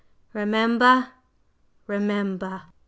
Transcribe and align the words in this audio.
Remember, 0.33 1.09
remember!" 1.85 2.63